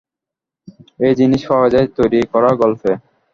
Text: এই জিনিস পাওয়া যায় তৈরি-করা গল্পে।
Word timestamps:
এই 0.99 1.13
জিনিস 1.19 1.41
পাওয়া 1.49 1.67
যায় 1.73 1.87
তৈরি-করা 1.97 2.51
গল্পে। 2.61 2.91